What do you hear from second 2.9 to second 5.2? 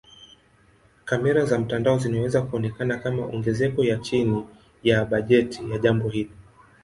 kama ongezeko ya chini ya